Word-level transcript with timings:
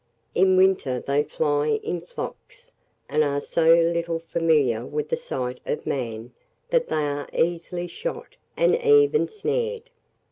In 0.33 0.57
winter 0.57 0.99
they 0.99 1.21
fly 1.21 1.79
in 1.83 2.01
flocks, 2.01 2.71
and 3.07 3.23
are 3.23 3.39
so 3.39 3.67
little 3.71 4.17
familiar 4.17 4.83
with 4.83 5.09
the 5.09 5.15
sight 5.15 5.59
of 5.63 5.85
man, 5.85 6.33
that 6.71 6.87
they 6.87 7.03
are 7.07 7.29
easily 7.33 7.85
shot, 7.87 8.35
and 8.57 8.75
even 8.83 9.27
snared. 9.27 9.91